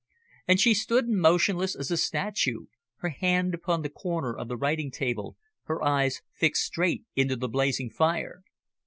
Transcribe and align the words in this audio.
And 0.47 0.59
she 0.59 0.73
stood 0.73 1.07
motionless 1.07 1.75
as 1.75 1.91
a 1.91 1.95
statue, 1.97 2.65
her 3.01 3.09
hand 3.09 3.53
upon 3.53 3.83
the 3.83 3.89
corner 3.91 4.35
of 4.35 4.47
the 4.47 4.57
writing 4.57 4.89
table, 4.89 5.37
her 5.65 5.83
eyes 5.83 6.23
fixed 6.33 6.63
straight 6.65 7.03
into 7.15 7.35
the 7.35 7.47
blazing 7.47 7.91
fire. 7.91 8.41